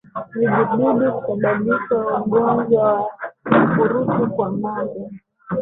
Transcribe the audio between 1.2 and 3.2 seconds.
husababisha ugonjwa wa